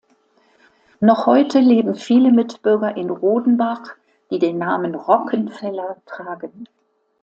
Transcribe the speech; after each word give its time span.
Noch 0.99 1.27
heute 1.27 1.59
leben 1.59 1.93
viele 1.93 2.31
Mitbürger 2.31 2.97
in 2.97 3.11
Rodenbach, 3.11 3.95
die 4.31 4.39
den 4.39 4.57
Namen 4.57 4.95
Rockenfeller 4.95 5.97
tragen. 6.07 6.65